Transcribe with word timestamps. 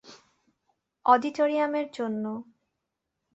Auditorium 1.05 1.71
এর 1.75 1.87
জন্য। 1.93 2.23